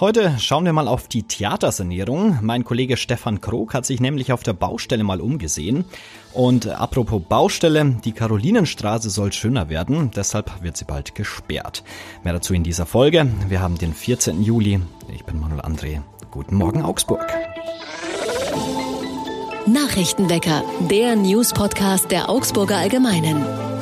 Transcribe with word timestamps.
Heute 0.00 0.34
schauen 0.40 0.64
wir 0.64 0.72
mal 0.72 0.88
auf 0.88 1.06
die 1.06 1.22
Theatersanierung. 1.22 2.40
Mein 2.42 2.64
Kollege 2.64 2.96
Stefan 2.96 3.40
Krog 3.40 3.74
hat 3.74 3.86
sich 3.86 4.00
nämlich 4.00 4.32
auf 4.32 4.42
der 4.42 4.52
Baustelle 4.52 5.04
mal 5.04 5.20
umgesehen. 5.20 5.84
Und 6.32 6.66
apropos 6.66 7.22
Baustelle, 7.22 7.96
die 8.04 8.10
Karolinenstraße 8.10 9.08
soll 9.08 9.32
schöner 9.32 9.68
werden, 9.68 10.10
deshalb 10.10 10.64
wird 10.64 10.76
sie 10.76 10.84
bald 10.84 11.14
gesperrt. 11.14 11.84
Mehr 12.24 12.32
dazu 12.32 12.54
in 12.54 12.64
dieser 12.64 12.86
Folge. 12.86 13.28
Wir 13.48 13.60
haben 13.60 13.78
den 13.78 13.94
14. 13.94 14.42
Juli. 14.42 14.80
Ich 15.14 15.24
bin 15.24 15.38
Manuel 15.38 15.60
André. 15.60 16.02
Guten 16.32 16.56
Morgen 16.56 16.82
Augsburg. 16.82 17.32
Nachrichtenwecker, 19.66 20.64
der 20.90 21.14
News-Podcast 21.14 22.10
der 22.10 22.28
Augsburger 22.28 22.78
Allgemeinen. 22.78 23.73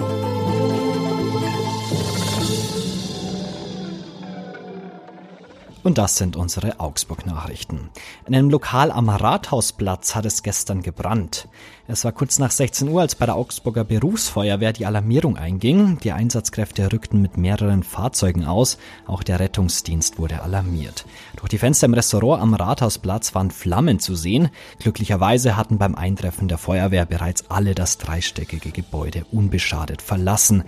Und 5.82 5.98
das 5.98 6.16
sind 6.16 6.36
unsere 6.36 6.78
Augsburg-Nachrichten. 6.78 7.90
In 8.26 8.34
einem 8.34 8.50
Lokal 8.50 8.92
am 8.92 9.08
Rathausplatz 9.08 10.14
hat 10.14 10.26
es 10.26 10.42
gestern 10.42 10.82
gebrannt. 10.82 11.48
Es 11.88 12.04
war 12.04 12.12
kurz 12.12 12.38
nach 12.38 12.52
16 12.52 12.88
Uhr, 12.88 13.00
als 13.00 13.16
bei 13.16 13.26
der 13.26 13.34
Augsburger 13.34 13.82
Berufsfeuerwehr 13.82 14.72
die 14.72 14.86
Alarmierung 14.86 15.36
einging. 15.36 15.98
Die 15.98 16.12
Einsatzkräfte 16.12 16.92
rückten 16.92 17.20
mit 17.20 17.36
mehreren 17.36 17.82
Fahrzeugen 17.82 18.44
aus. 18.44 18.78
Auch 19.06 19.24
der 19.24 19.40
Rettungsdienst 19.40 20.18
wurde 20.18 20.42
alarmiert. 20.42 21.04
Durch 21.36 21.48
die 21.48 21.58
Fenster 21.58 21.86
im 21.86 21.94
Restaurant 21.94 22.40
am 22.40 22.54
Rathausplatz 22.54 23.34
waren 23.34 23.50
Flammen 23.50 23.98
zu 23.98 24.14
sehen. 24.14 24.50
Glücklicherweise 24.78 25.56
hatten 25.56 25.78
beim 25.78 25.96
Eintreffen 25.96 26.46
der 26.46 26.58
Feuerwehr 26.58 27.04
bereits 27.04 27.50
alle 27.50 27.74
das 27.74 27.98
dreistöckige 27.98 28.70
Gebäude 28.70 29.26
unbeschadet 29.32 30.00
verlassen, 30.00 30.62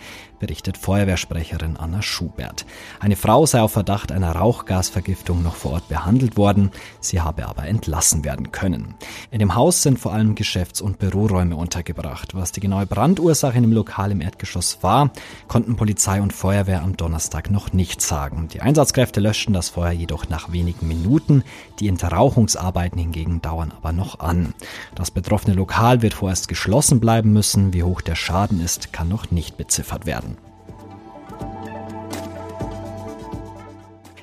berichtet 0.45 0.77
Feuerwehrsprecherin 0.77 1.79
Anna 1.79 2.03
Schubert. 2.03 2.67
Eine 3.01 3.17
Frau 3.17 3.47
sei 3.47 3.63
auf 3.63 3.73
Verdacht 3.73 4.13
einer 4.13 4.33
Rauchgasvergiftung 4.33 5.43
noch 5.43 5.57
vor 5.57 5.73
Ort 5.73 5.89
behandelt 5.89 6.37
worden. 6.37 6.71
Sie 7.01 7.23
habe 7.23 7.49
aber 7.49 7.67
entlassen 7.67 8.27
werden 8.27 8.53
können. 8.53 8.95
In 9.31 9.39
dem 9.39 9.55
Haus 9.55 9.83
sind 9.83 9.99
vor 9.99 10.13
allem 10.13 10.35
Geschäfts- 10.35 10.83
und 10.83 10.99
Büroräume 10.99 11.57
untergebracht. 11.57 12.35
Was 12.35 12.53
die 12.53 12.61
genaue 12.61 12.85
Brandursache 12.85 13.57
in 13.57 13.63
dem 13.63 13.73
Lokal 13.73 14.11
im 14.11 14.21
Erdgeschoss 14.21 14.83
war, 14.83 15.13
konnten 15.49 15.77
Polizei 15.77 16.21
und 16.21 16.35
Feuerwehr 16.35 16.83
am 16.83 16.95
Donnerstag 16.95 17.51
noch 17.51 17.73
nicht 17.73 18.03
sagen. 18.03 18.49
Die 18.53 18.61
Einsatzkräfte 18.61 19.21
löschten 19.21 19.55
das 19.55 19.71
Feuer 19.71 19.93
jedoch 19.93 20.29
nach 20.29 20.53
wenigen 20.53 20.87
Minuten. 20.87 21.43
Die 21.81 21.89
Entrauchungsarbeiten 21.89 22.99
hingegen 22.99 23.41
dauern 23.41 23.73
aber 23.75 23.93
noch 23.93 24.21
an. 24.21 24.53
Das 24.95 25.11
betroffene 25.11 25.57
Lokal 25.57 26.03
wird 26.03 26.13
vorerst 26.13 26.49
geschlossen 26.49 27.01
bleiben 27.01 27.33
müssen. 27.33 27.73
Wie 27.73 27.83
hoch 27.83 28.03
der 28.03 28.15
Schaden 28.15 28.63
ist, 28.63 28.93
kann 28.93 29.09
noch 29.09 29.31
nicht 29.31 29.57
beziffert 29.57 30.05
werden. 30.05 30.34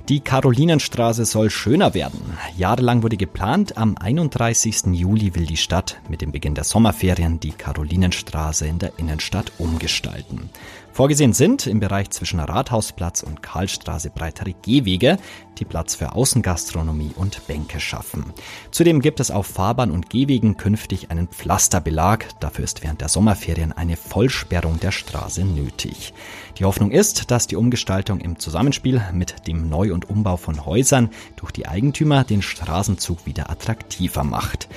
Die 0.09 0.19
Karolinenstraße 0.19 1.25
soll 1.25 1.49
schöner 1.49 1.93
werden. 1.93 2.37
Jahrelang 2.57 3.03
wurde 3.03 3.17
geplant, 3.17 3.77
am 3.77 3.95
31. 3.97 4.87
Juli 4.93 5.35
will 5.35 5.45
die 5.45 5.57
Stadt 5.57 6.01
mit 6.09 6.21
dem 6.21 6.31
Beginn 6.31 6.55
der 6.55 6.63
Sommerferien 6.63 7.39
die 7.39 7.51
Karolinenstraße 7.51 8.65
in 8.65 8.79
der 8.79 8.93
Innenstadt 8.97 9.51
umgestalten. 9.59 10.49
Vorgesehen 10.91 11.33
sind 11.33 11.67
im 11.67 11.79
Bereich 11.79 12.09
zwischen 12.09 12.39
Rathausplatz 12.39 13.23
und 13.23 13.41
Karlstraße 13.41 14.09
breitere 14.09 14.53
Gehwege, 14.61 15.17
die 15.57 15.65
Platz 15.65 15.95
für 15.95 16.13
Außengastronomie 16.13 17.11
und 17.15 17.47
Bänke 17.47 17.79
schaffen. 17.79 18.25
Zudem 18.71 18.99
gibt 18.99 19.19
es 19.19 19.31
auf 19.31 19.47
Fahrbahn 19.47 19.91
und 19.91 20.09
Gehwegen 20.09 20.57
künftig 20.57 21.09
einen 21.09 21.27
Pflasterbelag. 21.27 22.25
Dafür 22.39 22.65
ist 22.65 22.83
während 22.83 22.99
der 22.99 23.07
Sommerferien 23.07 23.71
eine 23.71 23.95
Vollsperrung 23.95 24.79
der 24.79 24.91
Straße 24.91 25.45
nötig. 25.45 26.13
Die 26.57 26.65
Hoffnung 26.65 26.91
ist, 26.91 27.31
dass 27.31 27.47
die 27.47 27.55
Umgestaltung 27.55 28.19
im 28.19 28.39
Zusammenspiel 28.39 29.01
mit 29.13 29.47
dem 29.47 29.69
Neu- 29.69 29.93
und 29.93 30.09
Umbau 30.09 30.37
von 30.37 30.65
Häusern 30.65 31.09
durch 31.35 31.51
die 31.51 31.67
Eigentümer 31.67 32.23
den 32.23 32.41
Straßenzug 32.41 33.25
wieder 33.25 33.49
attraktiver 33.49 34.23
macht. 34.23 34.67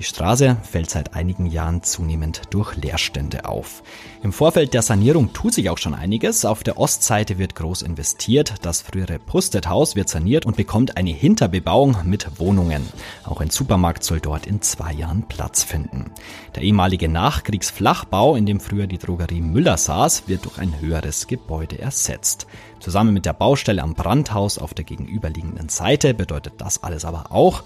Die 0.00 0.06
Straße 0.06 0.56
fällt 0.62 0.88
seit 0.88 1.12
einigen 1.12 1.44
Jahren 1.44 1.82
zunehmend 1.82 2.40
durch 2.48 2.74
Leerstände 2.74 3.44
auf. 3.44 3.82
Im 4.22 4.32
Vorfeld 4.32 4.72
der 4.72 4.80
Sanierung 4.80 5.34
tut 5.34 5.52
sich 5.52 5.68
auch 5.68 5.76
schon 5.76 5.92
einiges. 5.92 6.46
Auf 6.46 6.62
der 6.62 6.78
Ostseite 6.78 7.36
wird 7.36 7.54
groß 7.54 7.82
investiert. 7.82 8.54
Das 8.62 8.80
frühere 8.80 9.18
Pustethaus 9.18 9.96
wird 9.96 10.08
saniert 10.08 10.46
und 10.46 10.56
bekommt 10.56 10.96
eine 10.96 11.10
Hinterbebauung 11.10 11.98
mit 12.04 12.40
Wohnungen. 12.40 12.88
Auch 13.24 13.42
ein 13.42 13.50
Supermarkt 13.50 14.02
soll 14.02 14.20
dort 14.20 14.46
in 14.46 14.62
zwei 14.62 14.94
Jahren 14.94 15.28
Platz 15.28 15.64
finden. 15.64 16.12
Der 16.54 16.62
ehemalige 16.62 17.10
Nachkriegsflachbau, 17.10 18.36
in 18.36 18.46
dem 18.46 18.60
früher 18.60 18.86
die 18.86 18.96
Drogerie 18.96 19.42
Müller 19.42 19.76
saß, 19.76 20.28
wird 20.28 20.46
durch 20.46 20.56
ein 20.56 20.80
höheres 20.80 21.19
Gebäude 21.26 21.78
ersetzt. 21.78 22.46
Zusammen 22.78 23.12
mit 23.14 23.26
der 23.26 23.32
Baustelle 23.32 23.82
am 23.82 23.94
Brandhaus 23.94 24.58
auf 24.58 24.74
der 24.74 24.84
gegenüberliegenden 24.84 25.68
Seite 25.68 26.14
bedeutet 26.14 26.54
das 26.58 26.82
alles 26.82 27.04
aber 27.04 27.32
auch, 27.32 27.62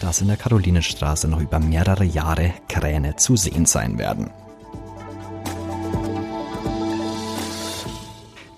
dass 0.00 0.20
in 0.20 0.28
der 0.28 0.36
Karolinenstraße 0.36 1.28
noch 1.28 1.40
über 1.40 1.58
mehrere 1.58 2.04
Jahre 2.04 2.52
Kräne 2.68 3.16
zu 3.16 3.36
sehen 3.36 3.66
sein 3.66 3.98
werden. 3.98 4.30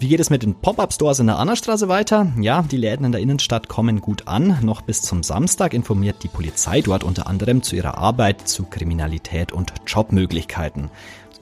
Wie 0.00 0.08
geht 0.08 0.20
es 0.20 0.30
mit 0.30 0.42
den 0.42 0.54
Pop-Up-Stores 0.54 1.18
in 1.18 1.26
der 1.26 1.38
Annastraße 1.38 1.86
weiter? 1.88 2.32
Ja, 2.40 2.62
die 2.62 2.78
Läden 2.78 3.04
in 3.04 3.12
der 3.12 3.20
Innenstadt 3.20 3.68
kommen 3.68 4.00
gut 4.00 4.28
an. 4.28 4.56
Noch 4.62 4.80
bis 4.80 5.02
zum 5.02 5.22
Samstag 5.22 5.74
informiert 5.74 6.22
die 6.22 6.28
Polizei 6.28 6.80
dort 6.80 7.04
unter 7.04 7.26
anderem 7.26 7.62
zu 7.62 7.76
ihrer 7.76 7.98
Arbeit, 7.98 8.48
zu 8.48 8.64
Kriminalität 8.64 9.52
und 9.52 9.74
Jobmöglichkeiten. 9.86 10.90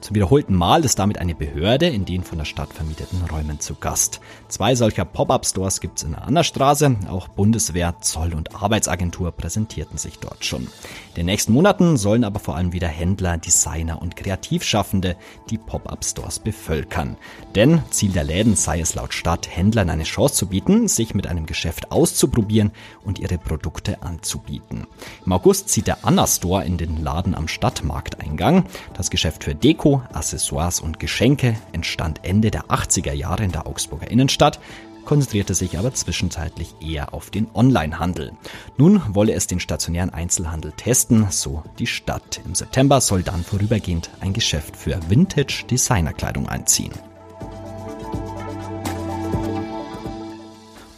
Zum 0.01 0.15
wiederholten 0.15 0.55
Mal 0.55 0.85
ist 0.85 0.97
damit 0.97 1.17
eine 1.17 1.35
Behörde 1.35 1.87
in 1.87 2.05
den 2.05 2.23
von 2.23 2.37
der 2.37 2.45
Stadt 2.45 2.73
vermieteten 2.73 3.21
Räumen 3.29 3.59
zu 3.59 3.75
Gast. 3.75 4.21
Zwei 4.47 4.73
solcher 4.73 5.03
Pop-up-Stores 5.03 5.81
gibt 5.81 5.97
es 5.97 6.03
in 6.03 6.11
der 6.11 6.23
Annerstraße. 6.23 6.95
Auch 7.09 7.27
Bundeswehr, 7.27 7.95
Zoll 7.99 8.33
und 8.33 8.55
Arbeitsagentur 8.55 9.33
präsentierten 9.33 9.97
sich 9.97 10.17
dort 10.19 10.45
schon. 10.45 10.63
In 10.63 11.15
den 11.17 11.25
nächsten 11.25 11.51
Monaten 11.51 11.97
sollen 11.97 12.23
aber 12.23 12.39
vor 12.39 12.55
allem 12.55 12.71
wieder 12.71 12.87
Händler, 12.87 13.37
Designer 13.37 14.01
und 14.01 14.15
Kreativschaffende 14.15 15.17
die 15.49 15.57
Pop-up-Stores 15.57 16.39
bevölkern. 16.39 17.17
Denn 17.55 17.81
Ziel 17.89 18.11
der 18.11 18.23
Läden 18.23 18.55
sei 18.55 18.79
es 18.79 18.95
laut 18.95 19.13
Stadt, 19.13 19.49
Händlern 19.53 19.89
eine 19.89 20.03
Chance 20.03 20.35
zu 20.35 20.47
bieten, 20.47 20.87
sich 20.87 21.13
mit 21.13 21.27
einem 21.27 21.45
Geschäft 21.45 21.91
auszuprobieren 21.91 22.71
und 23.03 23.19
ihre 23.19 23.37
Produkte 23.37 24.01
anzubieten. 24.01 24.87
Im 25.25 25.33
August 25.33 25.67
zieht 25.67 25.87
der 25.87 26.05
Anna 26.05 26.25
Store 26.25 26.63
in 26.63 26.77
den 26.77 27.03
Laden 27.03 27.35
am 27.35 27.49
Stadtmarkteingang. 27.49 28.63
Das 28.93 29.09
Geschäft 29.09 29.43
für 29.43 29.55
Deko 29.55 29.88
Deko, 29.89 30.03
Accessoires 30.13 30.81
und 30.81 30.99
Geschenke 30.99 31.55
entstand 31.71 32.19
Ende 32.23 32.51
der 32.51 32.65
80er 32.65 33.11
Jahre 33.13 33.43
in 33.43 33.51
der 33.51 33.65
Augsburger 33.65 34.11
Innenstadt, 34.11 34.59
konzentrierte 35.03 35.55
sich 35.55 35.79
aber 35.79 35.91
zwischenzeitlich 35.95 36.75
eher 36.79 37.15
auf 37.15 37.31
den 37.31 37.47
Onlinehandel. 37.55 38.33
Nun 38.77 39.01
wolle 39.09 39.33
es 39.33 39.47
den 39.47 39.59
stationären 39.59 40.11
Einzelhandel 40.11 40.73
testen, 40.73 41.25
so 41.31 41.63
die 41.79 41.87
Stadt. 41.87 42.39
Im 42.45 42.53
September 42.53 43.01
soll 43.01 43.23
dann 43.23 43.43
vorübergehend 43.43 44.11
ein 44.19 44.33
Geschäft 44.33 44.77
für 44.77 44.99
Vintage 45.09 45.63
Designerkleidung 45.67 46.47
einziehen. 46.47 46.93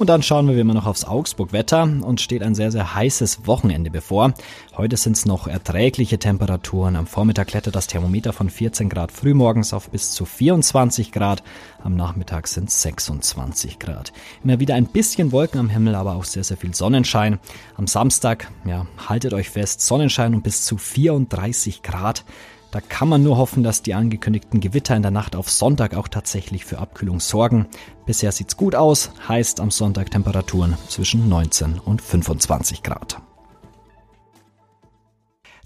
Und 0.02 0.08
dann 0.08 0.24
schauen 0.24 0.48
wir 0.48 0.56
wie 0.56 0.62
immer 0.62 0.74
noch 0.74 0.88
aufs 0.88 1.06
Augsburg-Wetter 1.06 1.84
und 1.84 2.20
steht 2.20 2.42
ein 2.42 2.56
sehr, 2.56 2.72
sehr 2.72 2.96
heißes 2.96 3.46
Wochenende 3.46 3.92
bevor. 3.92 4.34
Heute 4.76 4.98
sind 4.98 5.16
es 5.16 5.28
noch 5.28 5.46
erträgliche 5.46 6.18
Temperaturen. 6.18 6.96
Am 6.96 7.06
Vormittag 7.06 7.50
klettert 7.50 7.76
das 7.76 7.86
Thermometer 7.86 8.34
von 8.34 8.50
14 8.50 8.90
Grad 8.90 9.12
frühmorgens 9.12 9.74
auf 9.74 9.92
bis 9.92 10.10
zu 10.10 10.26
24 10.26 11.12
Grad. 11.12 11.44
Am 11.84 11.96
Nachmittag 11.96 12.48
sind 12.48 12.70
es 12.70 12.82
26 12.82 13.78
Grad. 13.78 14.12
Immer 14.44 14.60
wieder 14.60 14.74
ein 14.74 14.88
bisschen 14.88 15.32
Wolken 15.32 15.60
am 15.60 15.70
Himmel, 15.70 15.94
aber 15.94 16.16
auch 16.16 16.24
sehr, 16.24 16.44
sehr 16.44 16.58
viel 16.58 16.74
Sonnenschein. 16.74 17.38
Am 17.78 17.86
Samstag, 17.86 18.50
ja, 18.66 18.88
haltet 19.08 19.36
euch 19.36 19.52
fest, 19.52 19.82
Sonnenschein 19.82 20.34
und 20.34 20.42
bis 20.42 20.66
zu 20.66 20.80
34 20.80 21.84
Grad. 21.84 22.26
Da 22.72 22.80
kann 22.80 23.10
man 23.10 23.22
nur 23.22 23.38
hoffen, 23.38 23.64
dass 23.64 23.82
die 23.82 23.94
angekündigten 23.94 24.62
Gewitter 24.62 24.96
in 24.96 25.02
der 25.02 25.12
Nacht 25.12 25.36
auf 25.36 25.50
Sonntag 25.50 25.94
auch 25.94 26.08
tatsächlich 26.08 26.64
für 26.64 26.80
Abkühlung 26.80 27.20
sorgen. 27.20 27.68
Bisher 28.06 28.32
sieht's 28.32 28.56
gut 28.56 28.76
aus, 28.76 29.12
heißt 29.28 29.60
am 29.60 29.72
Sonntag 29.72 30.10
Temperaturen 30.10 30.78
zwischen 30.88 31.28
19 31.28 31.80
und 31.80 32.02
25 32.02 32.82
Grad. 32.82 33.22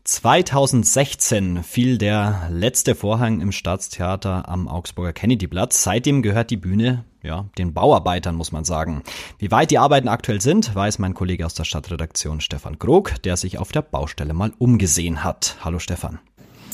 2016 0.04 1.64
fiel 1.64 1.98
der 1.98 2.48
letzte 2.52 2.94
Vorhang 2.96 3.40
im 3.42 3.52
Staatstheater 3.52 4.48
am 4.50 4.68
Augsburger 4.68 5.14
Kennedyplatz. 5.14 5.84
Seitdem 5.84 6.22
gehört 6.22 6.52
die 6.52 6.58
Bühne 6.58 7.06
ja, 7.24 7.46
den 7.58 7.74
Bauarbeitern, 7.74 8.36
muss 8.36 8.52
man 8.52 8.66
sagen. 8.66 9.02
Wie 9.40 9.50
weit 9.50 9.72
die 9.72 9.80
Arbeiten 9.80 10.08
aktuell 10.08 10.42
sind, 10.42 10.76
weiß 10.76 11.00
mein 11.00 11.16
Kollege 11.16 11.46
aus 11.46 11.56
der 11.56 11.64
Stadtredaktion 11.64 12.40
Stefan 12.40 12.78
Krog, 12.78 13.22
der 13.24 13.36
sich 13.36 13.58
auf 13.58 13.72
der 13.72 13.82
Baustelle 13.82 14.34
mal 14.34 14.54
umgesehen 14.60 15.24
hat. 15.24 15.58
Hallo 15.62 15.80
Stefan. 15.80 16.20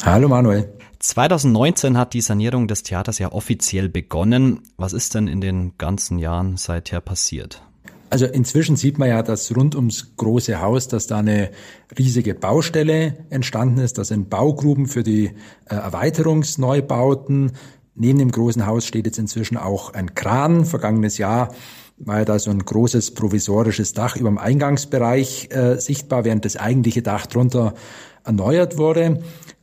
Hallo 0.03 0.27
Manuel. 0.27 0.67
2019 0.97 1.95
hat 1.95 2.13
die 2.13 2.21
Sanierung 2.21 2.67
des 2.67 2.81
Theaters 2.81 3.19
ja 3.19 3.31
offiziell 3.31 3.87
begonnen. 3.87 4.61
Was 4.75 4.93
ist 4.93 5.13
denn 5.13 5.27
in 5.27 5.41
den 5.41 5.77
ganzen 5.77 6.17
Jahren 6.17 6.57
seither 6.57 7.01
passiert? 7.01 7.61
Also 8.09 8.25
inzwischen 8.25 8.75
sieht 8.75 8.97
man 8.97 9.09
ja, 9.09 9.21
dass 9.21 9.55
rund 9.55 9.75
ums 9.75 10.15
große 10.17 10.59
Haus, 10.59 10.87
dass 10.87 11.05
da 11.05 11.19
eine 11.19 11.51
riesige 11.97 12.33
Baustelle 12.33 13.25
entstanden 13.29 13.77
ist. 13.77 13.99
Das 13.99 14.07
sind 14.07 14.29
Baugruben 14.29 14.87
für 14.87 15.03
die 15.03 15.27
äh, 15.69 15.75
Erweiterungsneubauten. 15.75 17.51
Neben 17.93 18.17
dem 18.17 18.31
großen 18.31 18.65
Haus 18.65 18.87
steht 18.87 19.05
jetzt 19.05 19.19
inzwischen 19.19 19.55
auch 19.55 19.93
ein 19.93 20.15
Kran. 20.15 20.65
Vergangenes 20.65 21.19
Jahr 21.19 21.53
war 21.97 22.19
ja 22.19 22.25
da 22.25 22.39
so 22.39 22.49
ein 22.49 22.59
großes 22.59 23.13
provisorisches 23.13 23.93
Dach 23.93 24.15
über 24.15 24.29
dem 24.29 24.39
Eingangsbereich 24.39 25.49
äh, 25.51 25.77
sichtbar, 25.77 26.25
während 26.25 26.43
das 26.43 26.57
eigentliche 26.57 27.03
Dach 27.03 27.27
drunter 27.27 27.75
erneuert 28.23 28.77
wurde. 28.79 29.21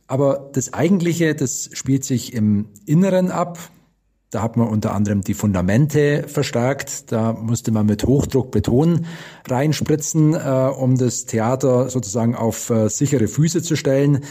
Aber 0.09 0.49
das 0.53 0.73
eigentliche, 0.73 1.35
das 1.35 1.69
spielt 1.73 2.03
sich 2.03 2.33
im 2.33 2.69
Inneren 2.87 3.29
ab. 3.29 3.59
Da 4.31 4.41
hat 4.41 4.57
man 4.57 4.67
unter 4.67 4.95
anderem 4.95 5.21
die 5.21 5.35
Fundamente 5.35 6.25
verstärkt. 6.27 7.11
Da 7.11 7.33
musste 7.33 7.71
man 7.71 7.85
mit 7.85 8.03
Hochdruck 8.05 8.49
Beton 8.49 9.05
reinspritzen, 9.47 10.33
äh, 10.33 10.71
um 10.75 10.97
das 10.97 11.25
Theater 11.25 11.89
sozusagen 11.89 12.33
auf 12.33 12.71
äh, 12.71 12.89
sichere 12.89 13.27
Füße 13.27 13.61
zu 13.61 13.75
stellen. 13.75 14.21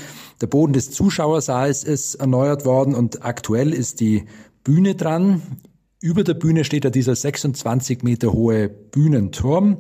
Der 0.40 0.48
Boden 0.48 0.72
des 0.72 0.90
Zuschauersaals 0.90 1.84
ist 1.84 2.16
erneuert 2.16 2.64
worden 2.64 2.96
und 2.96 3.24
aktuell 3.24 3.72
ist 3.72 4.00
die 4.00 4.24
Bühne 4.64 4.96
dran. 4.96 5.42
Über 6.00 6.24
der 6.24 6.34
Bühne 6.34 6.64
steht 6.64 6.86
da 6.86 6.90
dieser 6.90 7.14
26 7.14 8.02
Meter 8.02 8.32
hohe 8.32 8.68
Bühnenturm. 8.68 9.78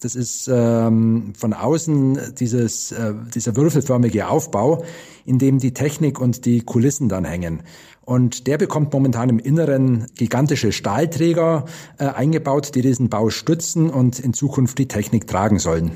Das 0.00 0.16
ist 0.16 0.50
ähm, 0.52 1.32
von 1.36 1.52
außen 1.52 2.34
dieses, 2.38 2.92
äh, 2.92 3.14
dieser 3.34 3.56
würfelförmige 3.56 4.28
Aufbau, 4.28 4.84
in 5.24 5.38
dem 5.38 5.58
die 5.58 5.72
Technik 5.72 6.20
und 6.20 6.44
die 6.44 6.60
Kulissen 6.60 7.08
dann 7.08 7.24
hängen. 7.24 7.62
Und 8.02 8.46
der 8.46 8.58
bekommt 8.58 8.92
momentan 8.92 9.30
im 9.30 9.38
Inneren 9.38 10.06
gigantische 10.14 10.72
Stahlträger 10.72 11.64
äh, 11.98 12.06
eingebaut, 12.06 12.74
die 12.74 12.82
diesen 12.82 13.08
Bau 13.08 13.30
stützen 13.30 13.88
und 13.88 14.18
in 14.18 14.34
Zukunft 14.34 14.78
die 14.78 14.88
Technik 14.88 15.26
tragen 15.26 15.58
sollen. 15.58 15.92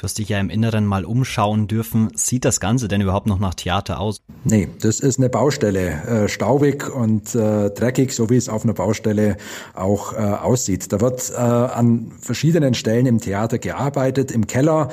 Du 0.00 0.04
hast 0.04 0.16
dich 0.16 0.30
ja 0.30 0.40
im 0.40 0.48
Inneren 0.48 0.86
mal 0.86 1.04
umschauen 1.04 1.68
dürfen. 1.68 2.08
Sieht 2.14 2.46
das 2.46 2.58
Ganze 2.58 2.88
denn 2.88 3.02
überhaupt 3.02 3.26
noch 3.26 3.38
nach 3.38 3.52
Theater 3.52 4.00
aus? 4.00 4.22
Nee, 4.44 4.68
das 4.80 5.00
ist 5.00 5.18
eine 5.18 5.28
Baustelle. 5.28 5.90
Äh, 6.24 6.28
staubig 6.30 6.88
und 6.88 7.34
äh, 7.34 7.68
dreckig, 7.68 8.14
so 8.14 8.30
wie 8.30 8.36
es 8.36 8.48
auf 8.48 8.64
einer 8.64 8.72
Baustelle 8.72 9.36
auch 9.74 10.14
äh, 10.14 10.16
aussieht. 10.16 10.90
Da 10.90 11.02
wird 11.02 11.30
äh, 11.30 11.36
an 11.36 12.12
verschiedenen 12.18 12.72
Stellen 12.72 13.04
im 13.04 13.20
Theater 13.20 13.58
gearbeitet. 13.58 14.30
Im 14.30 14.46
Keller, 14.46 14.88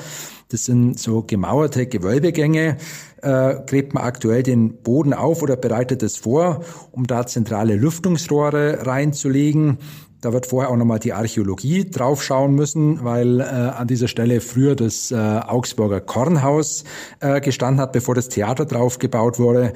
das 0.50 0.66
sind 0.66 0.98
so 1.00 1.22
gemauerte 1.22 1.86
Gewölbegänge, 1.86 2.76
äh, 3.22 3.54
gräbt 3.66 3.94
man 3.94 4.04
aktuell 4.04 4.42
den 4.42 4.82
Boden 4.82 5.14
auf 5.14 5.40
oder 5.40 5.56
bereitet 5.56 6.02
es 6.02 6.18
vor, 6.18 6.62
um 6.92 7.06
da 7.06 7.26
zentrale 7.26 7.76
Lüftungsrohre 7.76 8.86
reinzulegen. 8.86 9.78
Da 10.20 10.32
wird 10.32 10.46
vorher 10.46 10.70
auch 10.70 10.76
nochmal 10.76 10.98
die 10.98 11.12
Archäologie 11.12 11.88
draufschauen 11.88 12.54
müssen, 12.54 13.04
weil 13.04 13.40
äh, 13.40 13.44
an 13.44 13.86
dieser 13.86 14.08
Stelle 14.08 14.40
früher 14.40 14.74
das 14.74 15.12
äh, 15.12 15.16
Augsburger 15.16 16.00
Kornhaus 16.00 16.82
äh, 17.20 17.40
gestanden 17.40 17.80
hat, 17.80 17.92
bevor 17.92 18.16
das 18.16 18.28
Theater 18.28 18.64
drauf 18.64 18.98
gebaut 18.98 19.38
wurde. 19.38 19.72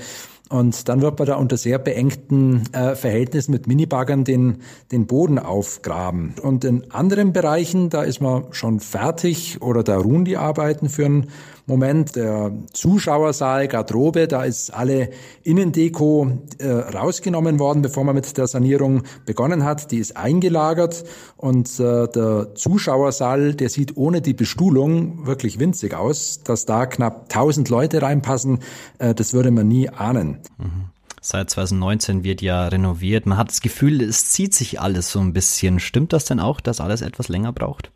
Und 0.53 0.89
dann 0.91 1.00
wird 1.00 1.19
man 1.19 1.27
da 1.27 1.37
unter 1.37 1.56
sehr 1.56 1.79
beengten 1.79 2.65
äh, 2.73 2.94
Verhältnissen 2.94 3.53
mit 3.53 3.67
Minibaggern 3.67 4.25
den, 4.25 4.59
den 4.91 5.06
Boden 5.06 5.39
aufgraben. 5.39 6.35
Und 6.43 6.65
in 6.65 6.91
anderen 6.91 7.33
Bereichen, 7.33 7.88
da 7.88 8.03
ist 8.03 8.21
man 8.21 8.45
schon 8.50 8.81
fertig 8.81 9.62
oder 9.62 9.83
da 9.83 9.97
ruhen 9.97 10.27
die 10.27 10.37
Arbeiten 10.37 10.91
für 10.91 11.06
einen 11.06 11.29
Moment. 11.67 12.17
Der 12.17 12.53
Zuschauersaal, 12.73 13.69
Garderobe, 13.69 14.29
da 14.29 14.44
ist 14.44 14.73
alle 14.73 15.11
Innendeko 15.43 16.38
äh, 16.59 16.69
rausgenommen 16.69 17.59
worden, 17.59 17.82
bevor 17.82 18.05
man 18.05 18.14
mit 18.14 18.37
der 18.37 18.47
Sanierung 18.47 19.03
begonnen 19.26 19.64
hat. 19.64 19.91
Die 19.91 19.99
ist 19.99 20.17
eingelagert 20.17 21.05
und 21.37 21.69
äh, 21.79 22.09
der 22.09 22.55
Zuschauersaal, 22.55 23.55
der 23.55 23.69
sieht 23.69 23.97
ohne 23.97 24.20
die 24.20 24.35
Bestuhlung 24.35 25.26
wirklich 25.26 25.59
winzig 25.59 25.94
aus. 25.94 26.43
Dass 26.43 26.67
da 26.67 26.87
knapp 26.87 27.25
1000 27.25 27.69
Leute 27.69 28.03
reinpassen, 28.03 28.61
äh, 28.99 29.14
das 29.14 29.32
würde 29.32 29.50
man 29.50 29.69
nie 29.69 29.88
ahnen. 29.88 30.38
Mhm. 30.59 30.93
Seit 31.25 31.50
2019 31.50 32.25
wird 32.25 32.43
ja 32.43 32.67
renoviert. 32.67 33.26
Man 33.26 33.38
hat 33.38 33.49
das 33.49 33.61
Gefühl, 33.61 34.03
es 34.03 34.31
zieht 34.31 34.55
sich 34.55 34.81
alles 34.81 35.12
so 35.12 35.20
ein 35.20 35.32
bisschen. 35.32 35.79
Stimmt 35.79 36.12
das 36.12 36.25
denn 36.25 36.41
auch, 36.41 36.61
dass 36.61 36.81
alles 36.81 37.00
etwas 37.00 37.29
länger 37.29 37.53
braucht? 37.53 37.92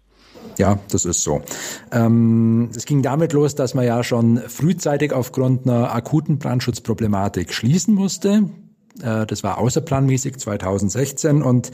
Ja, 0.58 0.78
das 0.90 1.04
ist 1.04 1.22
so. 1.22 1.42
Ähm, 1.92 2.70
es 2.74 2.86
ging 2.86 3.02
damit 3.02 3.32
los, 3.32 3.54
dass 3.54 3.74
man 3.74 3.84
ja 3.84 4.02
schon 4.02 4.38
frühzeitig 4.48 5.12
aufgrund 5.12 5.66
einer 5.66 5.94
akuten 5.94 6.38
Brandschutzproblematik 6.38 7.52
schließen 7.52 7.94
musste. 7.94 8.44
Äh, 9.02 9.26
das 9.26 9.42
war 9.42 9.58
außerplanmäßig 9.58 10.38
2016 10.38 11.42
und 11.42 11.70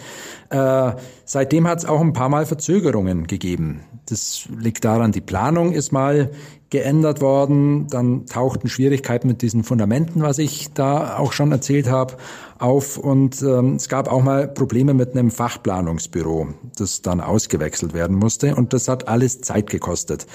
äh, 0.50 0.92
seitdem 1.32 1.66
hat 1.66 1.78
es 1.78 1.86
auch 1.86 2.02
ein 2.02 2.12
paar 2.12 2.28
Mal 2.28 2.44
Verzögerungen 2.44 3.26
gegeben. 3.26 3.80
Das 4.04 4.46
liegt 4.54 4.84
daran, 4.84 5.12
die 5.12 5.22
Planung 5.22 5.72
ist 5.72 5.90
mal 5.90 6.30
geändert 6.68 7.22
worden. 7.22 7.86
Dann 7.88 8.26
tauchten 8.26 8.68
Schwierigkeiten 8.68 9.28
mit 9.28 9.40
diesen 9.40 9.64
Fundamenten, 9.64 10.22
was 10.22 10.38
ich 10.38 10.72
da 10.74 11.16
auch 11.16 11.32
schon 11.32 11.50
erzählt 11.50 11.88
habe, 11.88 12.16
auf. 12.58 12.98
Und 12.98 13.40
ähm, 13.42 13.76
es 13.76 13.88
gab 13.88 14.08
auch 14.08 14.22
mal 14.22 14.48
Probleme 14.48 14.94
mit 14.94 15.12
einem 15.12 15.30
Fachplanungsbüro, 15.30 16.48
das 16.76 17.02
dann 17.02 17.20
ausgewechselt 17.20 17.92
werden 17.92 18.16
musste. 18.16 18.54
Und 18.56 18.72
das 18.72 18.88
hat 18.88 19.06
alles 19.06 19.42
Zeit 19.42 19.68
gekostet. 19.68 20.26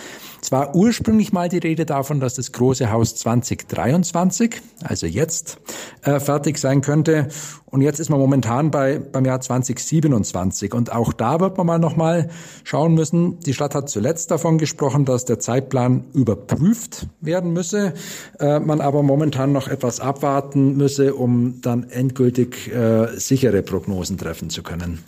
Es 0.41 0.51
war 0.51 0.75
ursprünglich 0.75 1.33
mal 1.33 1.49
die 1.49 1.57
Rede 1.57 1.85
davon, 1.85 2.19
dass 2.19 2.35
das 2.35 2.51
große 2.51 2.91
Haus 2.91 3.15
2023, 3.15 4.61
also 4.83 5.07
jetzt, 5.07 5.57
äh, 6.03 6.19
fertig 6.19 6.59
sein 6.59 6.81
könnte. 6.81 7.29
Und 7.65 7.81
jetzt 7.81 7.99
ist 7.99 8.09
man 8.09 8.19
momentan 8.19 8.69
bei, 8.69 8.99
beim 8.99 9.25
Jahr 9.25 9.41
2027. 9.41 10.73
Und 10.73 10.86
auch 10.91 11.13
da 11.13 11.39
wird 11.39 11.57
man 11.57 11.67
mal 11.67 11.79
nochmal 11.79 12.29
schauen 12.63 12.93
müssen. 12.93 13.39
Die 13.39 13.53
Stadt 13.53 13.75
hat 13.75 13.89
zuletzt 13.89 14.31
davon 14.31 14.57
gesprochen, 14.57 15.05
dass 15.05 15.25
der 15.25 15.39
Zeitplan 15.39 16.05
überprüft 16.13 17.07
werden 17.21 17.53
müsse, 17.53 17.93
äh, 18.39 18.59
man 18.59 18.81
aber 18.81 19.03
momentan 19.03 19.51
noch 19.51 19.67
etwas 19.67 19.99
abwarten 19.99 20.77
müsse, 20.77 21.15
um 21.15 21.61
dann 21.61 21.89
endgültig 21.89 22.73
äh, 22.73 23.07
sichere 23.17 23.61
Prognosen 23.61 24.17
treffen 24.17 24.49
zu 24.49 24.63
können. 24.63 25.03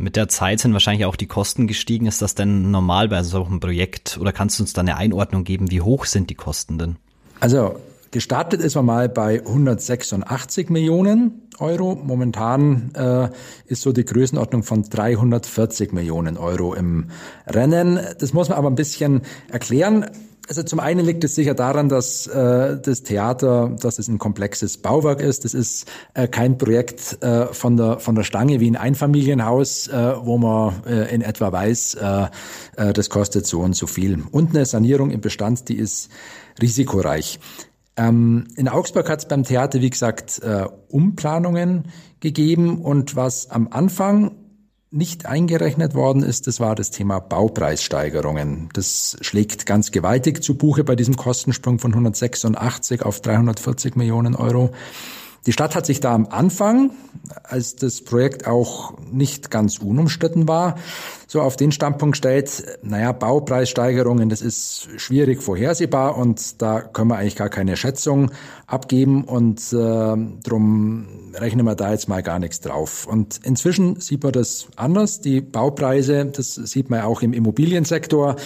Mit 0.00 0.14
der 0.14 0.28
Zeit 0.28 0.60
sind 0.60 0.72
wahrscheinlich 0.72 1.06
auch 1.06 1.16
die 1.16 1.26
Kosten 1.26 1.66
gestiegen. 1.66 2.06
Ist 2.06 2.22
das 2.22 2.36
denn 2.36 2.70
normal 2.70 3.08
bei 3.08 3.24
so 3.24 3.44
einem 3.44 3.58
Projekt? 3.58 4.16
Oder 4.20 4.32
kannst 4.32 4.58
du 4.58 4.62
uns 4.62 4.72
da 4.72 4.80
eine 4.80 4.96
Einordnung 4.96 5.42
geben? 5.42 5.72
Wie 5.72 5.80
hoch 5.80 6.04
sind 6.04 6.30
die 6.30 6.36
Kosten 6.36 6.78
denn? 6.78 6.96
Also 7.40 7.80
Gestartet 8.10 8.62
ist 8.62 8.74
man 8.74 8.86
mal 8.86 9.08
bei 9.08 9.40
186 9.40 10.70
Millionen 10.70 11.42
Euro. 11.58 11.94
Momentan 11.94 12.90
äh, 12.94 13.28
ist 13.66 13.82
so 13.82 13.92
die 13.92 14.04
Größenordnung 14.04 14.62
von 14.62 14.82
340 14.82 15.92
Millionen 15.92 16.38
Euro 16.38 16.74
im 16.74 17.10
Rennen. 17.46 18.00
Das 18.18 18.32
muss 18.32 18.48
man 18.48 18.56
aber 18.56 18.68
ein 18.70 18.76
bisschen 18.76 19.22
erklären. 19.50 20.06
Also 20.48 20.62
zum 20.62 20.80
einen 20.80 21.04
liegt 21.04 21.22
es 21.24 21.34
sicher 21.34 21.52
daran, 21.52 21.90
dass 21.90 22.26
äh, 22.26 22.78
das 22.80 23.02
Theater, 23.02 23.76
dass 23.78 23.98
es 23.98 24.08
ein 24.08 24.16
komplexes 24.16 24.78
Bauwerk 24.78 25.20
ist. 25.20 25.44
Das 25.44 25.52
ist 25.52 25.86
äh, 26.14 26.26
kein 26.26 26.56
Projekt 26.56 27.22
äh, 27.22 27.52
von 27.52 27.76
der 27.76 27.98
von 27.98 28.14
der 28.14 28.22
Stange 28.22 28.58
wie 28.58 28.70
ein 28.70 28.76
Einfamilienhaus, 28.76 29.88
äh, 29.88 30.14
wo 30.22 30.38
man 30.38 30.82
äh, 30.86 31.14
in 31.14 31.20
etwa 31.20 31.52
weiß, 31.52 31.94
äh, 31.94 32.26
äh, 32.76 32.92
das 32.94 33.10
kostet 33.10 33.46
so 33.46 33.60
und 33.60 33.76
so 33.76 33.86
viel. 33.86 34.22
Und 34.30 34.56
eine 34.56 34.64
Sanierung 34.64 35.10
im 35.10 35.20
Bestand, 35.20 35.68
die 35.68 35.76
ist 35.76 36.08
risikoreich. 36.62 37.38
Ähm, 37.98 38.46
in 38.56 38.68
Augsburg 38.68 39.10
hat 39.10 39.18
es 39.18 39.28
beim 39.28 39.42
Theater, 39.42 39.80
wie 39.80 39.90
gesagt, 39.90 40.40
äh, 40.42 40.66
Umplanungen 40.88 41.86
gegeben 42.20 42.80
und 42.80 43.16
was 43.16 43.50
am 43.50 43.68
Anfang 43.70 44.36
nicht 44.90 45.26
eingerechnet 45.26 45.94
worden 45.94 46.22
ist, 46.22 46.46
das 46.46 46.60
war 46.60 46.74
das 46.74 46.90
Thema 46.90 47.18
Baupreissteigerungen. 47.18 48.70
Das 48.72 49.18
schlägt 49.20 49.66
ganz 49.66 49.90
gewaltig 49.90 50.42
zu 50.42 50.56
Buche 50.56 50.84
bei 50.84 50.96
diesem 50.96 51.16
Kostensprung 51.16 51.78
von 51.78 51.92
186 51.92 53.02
auf 53.02 53.20
340 53.20 53.96
Millionen 53.96 54.34
Euro. 54.34 54.70
Die 55.48 55.52
Stadt 55.54 55.74
hat 55.74 55.86
sich 55.86 56.00
da 56.00 56.14
am 56.14 56.26
Anfang, 56.26 56.90
als 57.42 57.74
das 57.74 58.02
Projekt 58.02 58.46
auch 58.46 58.92
nicht 59.10 59.50
ganz 59.50 59.78
unumstritten 59.78 60.46
war, 60.46 60.74
so 61.26 61.40
auf 61.40 61.56
den 61.56 61.72
Standpunkt 61.72 62.16
gestellt, 62.16 62.78
naja, 62.82 63.12
Baupreissteigerungen, 63.12 64.28
das 64.28 64.42
ist 64.42 64.88
schwierig 64.98 65.42
vorhersehbar 65.42 66.18
und 66.18 66.60
da 66.60 66.82
können 66.82 67.08
wir 67.08 67.16
eigentlich 67.16 67.36
gar 67.36 67.48
keine 67.48 67.78
Schätzung 67.78 68.30
abgeben 68.66 69.24
und 69.24 69.72
äh, 69.72 70.16
drum 70.44 71.32
rechnen 71.32 71.64
wir 71.64 71.76
da 71.76 71.92
jetzt 71.92 72.10
mal 72.10 72.22
gar 72.22 72.38
nichts 72.38 72.60
drauf. 72.60 73.06
Und 73.06 73.40
inzwischen 73.42 74.00
sieht 74.00 74.24
man 74.24 74.32
das 74.32 74.66
anders. 74.76 75.22
Die 75.22 75.40
Baupreise, 75.40 76.26
das 76.26 76.56
sieht 76.56 76.90
man 76.90 77.00
auch 77.00 77.22
im 77.22 77.32
Immobiliensektor, 77.32 78.36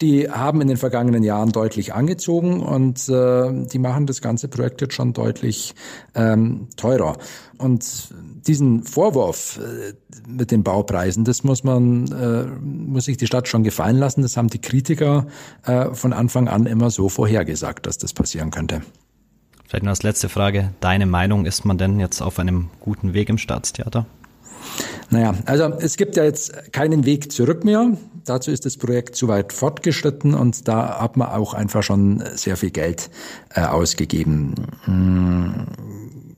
die 0.00 0.30
haben 0.30 0.60
in 0.60 0.68
den 0.68 0.76
vergangenen 0.76 1.22
Jahren 1.24 1.50
deutlich 1.50 1.92
angezogen 1.92 2.60
und 2.60 3.08
äh, 3.08 3.66
die 3.66 3.78
machen 3.78 4.06
das 4.06 4.20
ganze 4.20 4.48
Projekt 4.48 4.80
jetzt 4.80 4.94
schon 4.94 5.12
deutlich 5.12 5.74
ähm, 6.14 6.68
teurer. 6.76 7.16
Und 7.58 8.14
diesen 8.46 8.84
Vorwurf 8.84 9.58
äh, 9.58 9.94
mit 10.28 10.52
den 10.52 10.62
Baupreisen, 10.62 11.24
das 11.24 11.42
muss 11.42 11.64
man, 11.64 12.12
äh, 12.12 12.44
muss 12.60 13.06
sich 13.06 13.16
die 13.16 13.26
Stadt 13.26 13.48
schon 13.48 13.64
gefallen 13.64 13.96
lassen. 13.96 14.22
Das 14.22 14.36
haben 14.36 14.48
die 14.48 14.60
Kritiker 14.60 15.26
äh, 15.64 15.92
von 15.92 16.12
Anfang 16.12 16.48
an 16.48 16.66
immer 16.66 16.90
so 16.90 17.08
vorhergesagt, 17.08 17.86
dass 17.86 17.98
das 17.98 18.12
passieren 18.12 18.50
könnte. 18.50 18.82
Vielleicht 19.66 19.84
noch 19.84 19.90
als 19.90 20.02
letzte 20.02 20.28
Frage. 20.28 20.72
Deine 20.80 21.06
Meinung, 21.06 21.44
ist 21.44 21.64
man 21.64 21.76
denn 21.76 21.98
jetzt 21.98 22.22
auf 22.22 22.38
einem 22.38 22.70
guten 22.80 23.12
Weg 23.14 23.28
im 23.28 23.36
Staatstheater? 23.36 24.06
Naja, 25.10 25.34
also 25.46 25.64
es 25.78 25.96
gibt 25.96 26.16
ja 26.16 26.24
jetzt 26.24 26.72
keinen 26.72 27.04
Weg 27.04 27.32
zurück 27.32 27.64
mehr. 27.64 27.92
Dazu 28.24 28.50
ist 28.50 28.66
das 28.66 28.76
Projekt 28.76 29.16
zu 29.16 29.26
weit 29.28 29.54
fortgeschritten 29.54 30.34
und 30.34 30.68
da 30.68 31.00
hat 31.00 31.16
man 31.16 31.28
auch 31.28 31.54
einfach 31.54 31.82
schon 31.82 32.22
sehr 32.34 32.58
viel 32.58 32.70
Geld 32.70 33.08
äh, 33.54 33.62
ausgegeben. 33.62 34.54
Hm, 34.84 35.66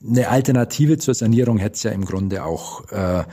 eine 0.09 0.29
Alternative 0.29 0.97
zur 0.97 1.13
Sanierung 1.13 1.57
hätte 1.57 1.75
es 1.75 1.83
ja 1.83 1.91
im 1.91 2.05
Grunde 2.05 2.45
auch 2.45 2.89
äh, 2.91 3.23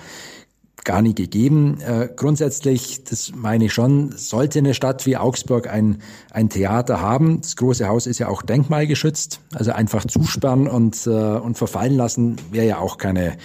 gar 0.85 1.03
nie 1.03 1.15
gegeben. 1.15 1.81
Äh, 1.81 2.09
grundsätzlich, 2.15 3.05
das 3.05 3.33
meine 3.35 3.67
ich 3.67 3.73
schon, 3.73 4.13
sollte 4.13 4.59
eine 4.59 4.75
Stadt 4.75 5.07
wie 5.07 5.17
Augsburg 5.17 5.69
ein, 5.69 5.99
ein 6.31 6.49
Theater 6.49 7.01
haben. 7.01 7.41
Das 7.43 7.57
große 7.57 7.87
Haus 7.87 8.07
ist 8.07 8.19
ja 8.19 8.29
auch 8.29 8.43
denkmalgeschützt. 8.43 9.41
Also 9.55 9.73
einfach 9.73 10.07
zusperren 10.07 10.67
und, 10.67 11.07
äh, 11.07 11.11
und 11.11 11.59
verfallen 11.59 11.97
lassen 11.97 12.37
wäre 12.51 12.67
ja 12.67 12.79
auch 12.79 12.97
keine 12.97 13.37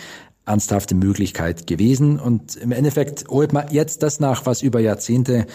ernsthafte 0.46 0.96
Möglichkeit 0.96 1.68
gewesen. 1.68 2.20
Und 2.20 2.56
im 2.58 2.72
Endeffekt 2.72 3.28
holt 3.30 3.54
man 3.54 3.72
jetzt 3.72 4.04
das 4.04 4.20
nach, 4.20 4.46
was 4.46 4.62
über 4.62 4.80
Jahrzehnte 4.80 5.46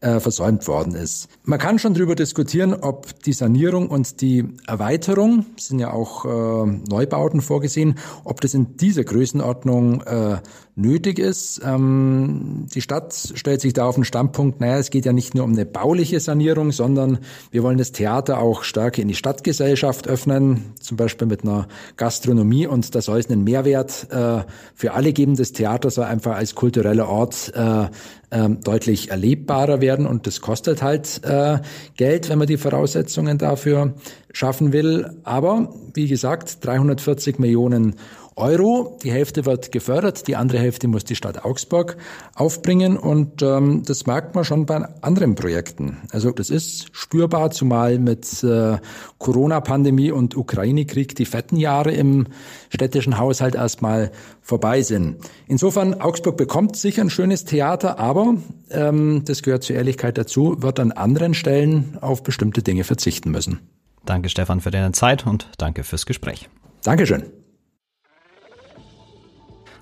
äh, 0.00 0.20
versäumt 0.20 0.68
worden 0.68 0.94
ist. 0.94 1.28
Man 1.44 1.58
kann 1.58 1.78
schon 1.78 1.94
darüber 1.94 2.14
diskutieren, 2.14 2.74
ob 2.74 3.22
die 3.22 3.32
Sanierung 3.32 3.88
und 3.88 4.20
die 4.20 4.44
Erweiterung, 4.66 5.46
sind 5.56 5.78
ja 5.78 5.92
auch 5.92 6.24
äh, 6.24 6.66
Neubauten 6.88 7.40
vorgesehen, 7.40 7.96
ob 8.24 8.40
das 8.40 8.54
in 8.54 8.76
dieser 8.76 9.04
Größenordnung 9.04 10.02
äh, 10.02 10.36
nötig 10.78 11.18
ist. 11.18 11.60
Ähm, 11.64 12.66
die 12.72 12.80
Stadt 12.80 13.32
stellt 13.34 13.60
sich 13.60 13.72
da 13.72 13.86
auf 13.86 13.96
den 13.96 14.04
Standpunkt, 14.04 14.60
naja, 14.60 14.78
es 14.78 14.90
geht 14.90 15.04
ja 15.04 15.12
nicht 15.12 15.34
nur 15.34 15.44
um 15.44 15.52
eine 15.52 15.66
bauliche 15.66 16.20
Sanierung, 16.20 16.70
sondern 16.70 17.18
wir 17.50 17.62
wollen 17.64 17.78
das 17.78 17.92
Theater 17.92 18.38
auch 18.38 18.62
stärker 18.62 19.02
in 19.02 19.08
die 19.08 19.14
Stadtgesellschaft 19.14 20.06
öffnen, 20.06 20.74
zum 20.80 20.96
Beispiel 20.96 21.26
mit 21.26 21.42
einer 21.42 21.66
Gastronomie 21.96 22.66
und 22.66 22.94
da 22.94 23.02
soll 23.02 23.18
es 23.18 23.28
einen 23.28 23.42
Mehrwert 23.42 24.06
äh, 24.10 24.44
für 24.74 24.92
alle 24.92 25.12
geben. 25.12 25.36
Das 25.36 25.52
Theater 25.52 25.90
soll 25.90 26.04
einfach 26.04 26.36
als 26.36 26.54
kultureller 26.54 27.08
Ort 27.08 27.52
äh, 27.54 27.88
ähm, 28.30 28.60
deutlich 28.60 29.10
erlebbarer 29.10 29.80
werden 29.80 30.06
und 30.06 30.26
das 30.26 30.40
kostet 30.40 30.82
halt 30.82 31.20
äh, 31.24 31.58
Geld, 31.96 32.28
wenn 32.28 32.38
man 32.38 32.46
die 32.46 32.58
Voraussetzungen 32.58 33.38
dafür 33.38 33.94
schaffen 34.32 34.72
will. 34.72 35.10
Aber 35.24 35.72
wie 35.94 36.08
gesagt, 36.08 36.64
340 36.64 37.38
Millionen 37.38 37.96
Euro. 38.38 38.98
Die 39.02 39.12
Hälfte 39.12 39.44
wird 39.46 39.72
gefördert, 39.72 40.28
die 40.28 40.36
andere 40.36 40.58
Hälfte 40.58 40.88
muss 40.88 41.04
die 41.04 41.16
Stadt 41.16 41.44
Augsburg 41.44 41.96
aufbringen 42.34 42.96
und 42.96 43.42
ähm, 43.42 43.82
das 43.84 44.06
merkt 44.06 44.34
man 44.34 44.44
schon 44.44 44.66
bei 44.66 44.86
anderen 45.02 45.34
Projekten. 45.34 45.98
Also 46.10 46.30
das 46.30 46.50
ist 46.50 46.88
spürbar, 46.96 47.50
zumal 47.50 47.98
mit 47.98 48.42
äh, 48.42 48.78
Corona-Pandemie 49.18 50.10
und 50.10 50.36
Ukraine-Krieg 50.36 51.14
die 51.16 51.24
fetten 51.24 51.56
Jahre 51.56 51.92
im 51.92 52.26
städtischen 52.70 53.18
Haushalt 53.18 53.54
erstmal 53.54 54.10
vorbei 54.40 54.82
sind. 54.82 55.16
Insofern, 55.46 56.00
Augsburg 56.00 56.36
bekommt 56.36 56.76
sicher 56.76 57.02
ein 57.02 57.10
schönes 57.10 57.44
Theater, 57.44 57.98
aber 57.98 58.34
ähm, 58.70 59.22
das 59.24 59.42
gehört 59.42 59.64
zur 59.64 59.76
Ehrlichkeit 59.76 60.16
dazu, 60.16 60.56
wird 60.62 60.80
an 60.80 60.92
anderen 60.92 61.34
Stellen 61.34 61.98
auf 62.00 62.22
bestimmte 62.22 62.62
Dinge 62.62 62.84
verzichten 62.84 63.30
müssen. 63.30 63.60
Danke 64.04 64.30
Stefan 64.30 64.60
für 64.60 64.70
deine 64.70 64.92
Zeit 64.92 65.26
und 65.26 65.48
danke 65.58 65.84
fürs 65.84 66.06
Gespräch. 66.06 66.48
Dankeschön. 66.82 67.37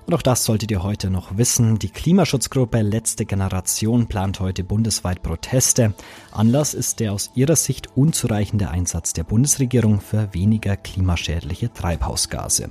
Und 0.07 0.13
auch 0.13 0.21
das 0.21 0.45
solltet 0.45 0.71
ihr 0.71 0.83
heute 0.83 1.09
noch 1.09 1.37
wissen. 1.37 1.79
Die 1.79 1.89
Klimaschutzgruppe 1.89 2.81
Letzte 2.81 3.25
Generation 3.25 4.07
plant 4.07 4.39
heute 4.39 4.63
bundesweit 4.63 5.21
Proteste. 5.21 5.93
Anlass 6.31 6.73
ist 6.73 7.01
der 7.01 7.11
aus 7.11 7.31
ihrer 7.35 7.57
Sicht 7.57 7.89
unzureichende 7.97 8.69
Einsatz 8.69 9.11
der 9.11 9.25
Bundesregierung 9.25 9.99
für 9.99 10.33
weniger 10.33 10.77
klimaschädliche 10.77 11.73
Treibhausgase. 11.73 12.69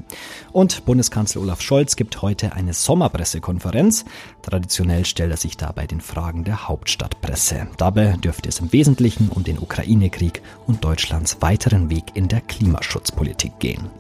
Und 0.53 0.87
Bundeskanzler 0.87 1.43
Olaf 1.43 1.61
Scholz 1.61 1.97
gibt 1.97 2.23
heute 2.23 2.55
eine 2.55 2.73
Sommerpressekonferenz. 2.73 4.07
Traditionell 4.41 5.05
stellt 5.05 5.33
er 5.33 5.37
sich 5.37 5.59
dabei 5.59 5.87
den 5.87 6.01
Fragen 6.01 6.43
der 6.43 6.69
Hauptstadtpresse. 6.69 7.67
Dabei 7.77 8.17
dürfte 8.17 8.49
es 8.49 8.61
im 8.61 8.73
Wesentlichen 8.73 9.29
um 9.29 9.45
den 9.45 9.59
Ukraine-Krieg 9.59 10.41
und 10.67 10.83
Deutschlands 10.83 11.37
weiteren 11.43 11.91
Weg 11.91 12.05
in 12.15 12.29
der 12.29 12.41
Klimaschutzpolitik 12.41 13.59
gehen. 13.59 13.91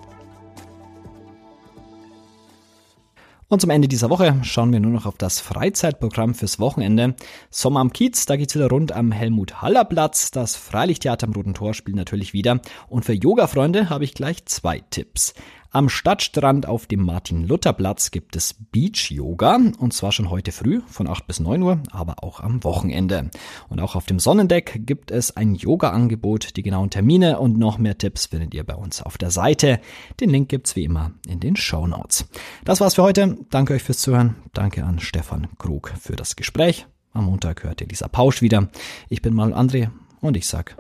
Und 3.49 3.61
zum 3.61 3.71
Ende 3.71 3.87
dieser 3.87 4.11
Woche 4.11 4.41
schauen 4.43 4.73
wir 4.73 4.81
nur 4.81 4.91
noch 4.91 5.07
auf 5.07 5.19
das 5.19 5.39
Freizeitprogramm 5.39 6.35
fürs 6.35 6.59
Wochenende. 6.59 7.15
Sommer 7.49 7.79
am 7.79 7.93
Kiez, 7.93 8.27
da 8.27 8.35
geht's 8.35 8.57
wieder 8.57 8.69
rund 8.69 8.91
am 8.91 9.13
Helmut-Haller-Platz. 9.13 10.33
Das 10.33 10.57
Freilichttheater 10.57 11.29
am 11.29 11.33
Roten 11.33 11.55
Tor 11.55 11.73
spielt 11.73 11.97
natürlich 11.97 12.33
wieder. 12.33 12.61
Und 12.89 13.05
für 13.05 13.13
Yoga-Freunde 13.13 13.89
habe 13.89 14.03
ich 14.03 14.15
gleich 14.15 14.45
zwei 14.47 14.81
Tipps. 14.91 15.33
Am 15.71 15.89
Stadtstrand 15.89 16.67
auf 16.67 16.87
dem 16.87 17.03
Martin-Luther-Platz 17.03 18.11
gibt 18.11 18.37
es 18.37 18.55
Beach-Yoga 18.55 19.59
und 19.79 19.93
zwar 19.93 20.13
schon 20.13 20.31
heute 20.31 20.53
früh 20.53 20.81
von 20.87 21.09
8 21.09 21.27
bis 21.27 21.41
9 21.41 21.63
Uhr, 21.63 21.81
aber 21.91 22.23
auch 22.23 22.41
am 22.41 22.63
Wochenende. 22.65 23.31
Und 23.69 23.81
auch 23.81 23.95
auf 23.97 24.07
dem 24.07 24.19
Sonnendeck 24.19 24.87
gibt 24.87 25.11
es 25.11 25.37
ein 25.37 25.55
Yoga-Angebot. 25.55 26.57
Die 26.57 26.63
genauen 26.63 26.91
Termine 26.91 27.39
und 27.39 27.59
noch 27.59 27.79
mehr 27.79 27.99
Tipps 27.99 28.27
findet 28.27 28.55
ihr 28.55 28.65
bei 28.65 28.75
uns 28.75 29.03
auf 29.03 29.19
der 29.19 29.31
Seite. 29.31 29.81
Den 30.21 30.31
Link 30.31 30.49
gibt's 30.49 30.77
wie 30.77 30.85
immer 30.85 31.13
in 31.29 31.41
den 31.41 31.57
Show 31.57 31.87
Notes. 31.87 32.29
Das 32.65 32.81
war's 32.81 32.95
für 32.95 33.03
heute. 33.03 33.37
Danke 33.51 33.75
euch 33.75 33.83
fürs 33.83 33.99
Zuhören. 33.99 34.37
Danke 34.53 34.85
an 34.85 34.99
Stefan 35.01 35.49
Krug 35.59 35.93
für 36.01 36.17
das 36.17 36.37
Gespräch. 36.37 36.87
Am 37.13 37.27
Montag 37.27 37.65
hört 37.65 37.81
ihr 37.81 37.89
Lisa 37.89 38.09
Pausch 38.09 38.43
wieder. 38.43 38.69
Ich 39.09 39.23
bin 39.23 39.35
Mal 39.35 39.53
André 39.53 39.91
und 40.21 40.37
ich 40.37 40.47
sag 40.47 40.77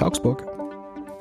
Augsburg. 0.00 0.49